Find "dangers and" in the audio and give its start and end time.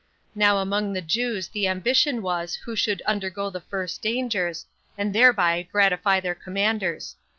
4.01-5.13